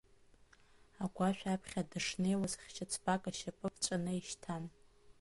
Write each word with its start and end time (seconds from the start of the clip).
Агәашә 1.03 1.43
аԥхьа 1.53 1.89
дышнеиуаз 1.89 2.53
хьшьыцбак 2.61 3.23
ашьапы 3.29 3.67
ԥҵәаны 3.73 4.11
ишьҭан. 4.19 4.63